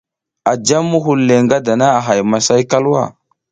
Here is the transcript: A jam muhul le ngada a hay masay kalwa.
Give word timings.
A 0.51 0.53
jam 0.67 0.83
muhul 0.91 1.19
le 1.27 1.35
ngada 1.45 1.73
a 1.97 2.03
hay 2.05 2.21
masay 2.31 2.63
kalwa. 2.71 3.03